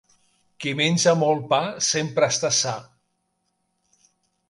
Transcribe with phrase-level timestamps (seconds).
[0.63, 2.75] Qui menja molt pa sempre està sa.